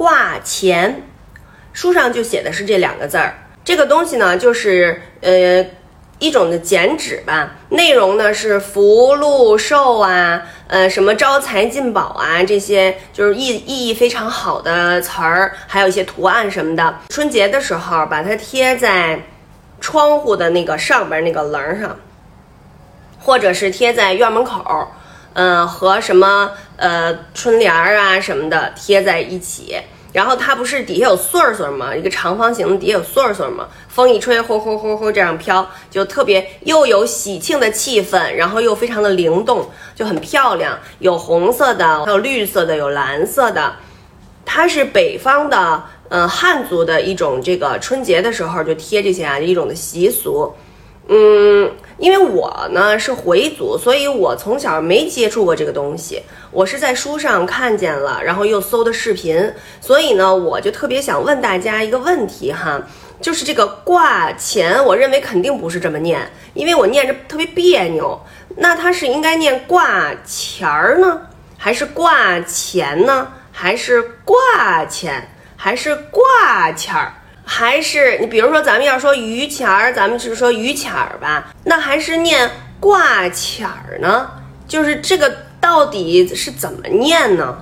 [0.00, 1.02] 挂钱，
[1.74, 3.34] 书上就写的是这两个字儿。
[3.62, 5.62] 这个东西呢，就是呃
[6.18, 17.00] 一种的剪纸吧，内容呢是福禄寿啊，呃什么招财进宝啊，这些就是意意义非常好的词儿，还有一些图案什么的。
[17.10, 19.20] 春节的时候把它贴在
[19.82, 21.94] 窗户的那个上边那个棱上，
[23.18, 24.90] 或者是贴在院门口，
[25.34, 29.76] 嗯、和什么呃春联儿啊什么的贴在一起。
[30.12, 31.94] 然后它不是底下有穗儿穗儿吗？
[31.94, 33.68] 一个长方形的底下有穗儿穗儿吗？
[33.88, 40.76] 风一吹，呼呼呼呼这样飘，就特别又有喜庆的气氛，然后又非常的灵动，就很漂亮。
[40.98, 43.72] 有红色的，还有绿色的，有蓝色的。
[44.44, 50.52] 它是北方的，呃，汉族的一种这个春节的时候就贴这些啊，一种的习俗。
[51.12, 56.22] 嗯，因为我呢是回族，所以我从小没接触过这个东西。
[56.52, 62.80] 我是在书上看见了，然后又搜的视频，所以呢，我就特别想问大家一个问题哈，
[63.20, 68.16] 就是这个挂钱，我认为肯定不是这么念，因为我念着特别别扭。
[68.56, 71.22] 那它是应该念挂钱儿呢，
[71.58, 77.14] 还是挂钱呢，还是挂钱，还是挂钱儿？
[77.52, 82.48] 还是你比如说，咱们要说于钱儿，咱们是说于钱儿吧，那还是念
[82.78, 84.30] 挂钱儿呢？
[84.68, 87.58] 就是这个到底是怎么念呢？